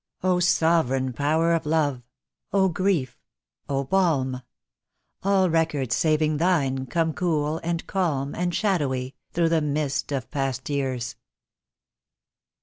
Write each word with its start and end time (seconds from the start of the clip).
"O 0.23 0.39
sovereign 0.39 1.13
power 1.13 1.53
of 1.53 1.63
love! 1.67 2.01
O 2.51 2.69
grief! 2.69 3.21
O 3.69 3.83
balm! 3.83 4.41
All 5.21 5.47
records, 5.47 5.95
saving 5.95 6.37
thine, 6.37 6.87
come 6.87 7.13
cool, 7.13 7.59
and 7.59 7.85
calm, 7.85 8.33
And 8.33 8.51
shadowy, 8.55 9.13
through 9.31 9.49
the 9.49 9.61
mist 9.61 10.11
of 10.11 10.31
passed 10.31 10.71
years." 10.71 11.17